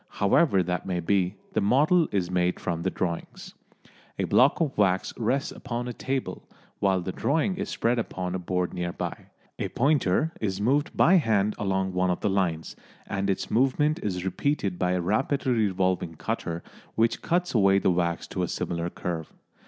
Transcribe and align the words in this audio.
However 0.17 0.63
that 0.63 0.87
may 0.87 0.99
be, 0.99 1.35
the 1.53 1.61
model 1.61 2.07
is 2.11 2.31
made 2.31 2.59
from 2.59 2.81
the 2.81 2.89
drawings. 2.89 3.53
A 4.17 4.23
block 4.23 4.59
of 4.59 4.75
wax 4.75 5.13
rests 5.15 5.51
upon 5.51 5.87
a 5.87 5.93
table, 5.93 6.49
while 6.79 7.01
the 7.01 7.11
drawing 7.11 7.55
is 7.57 7.69
spread 7.69 7.99
upon 7.99 8.33
a 8.33 8.39
board 8.39 8.73
near 8.73 8.91
by. 8.93 9.27
A 9.59 9.67
pointer 9.69 10.31
is 10.41 10.59
moved 10.59 10.97
by 10.97 11.17
hand 11.17 11.53
along 11.59 11.93
one 11.93 12.09
of 12.09 12.21
the 12.21 12.31
lines, 12.31 12.75
and 13.05 13.29
its 13.29 13.51
movement 13.51 13.99
is 14.01 14.25
repeated 14.25 14.79
by 14.79 14.93
a 14.93 15.01
rapidly 15.01 15.51
revolving 15.53 16.15
cutter 16.15 16.63
which 16.95 17.21
cuts 17.21 17.53
away 17.53 17.77
the 17.77 17.91
wax 17.91 18.25
to 18.29 18.41
a 18.41 18.47
similar 18.47 18.89
curve. 18.89 19.31